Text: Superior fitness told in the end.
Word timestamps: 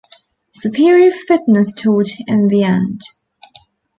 Superior 0.55 1.11
fitness 1.11 1.75
told 1.75 2.07
in 2.25 2.47
the 2.47 2.63
end. 2.63 3.01